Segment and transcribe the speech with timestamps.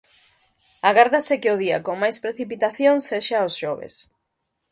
[0.89, 3.95] Agárdase que o día con máis precipitacións sexa o xoves.